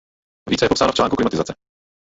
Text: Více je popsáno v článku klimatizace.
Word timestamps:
Více 0.49 0.65
je 0.65 0.69
popsáno 0.69 0.91
v 0.91 0.95
článku 0.95 1.15
klimatizace. 1.15 1.53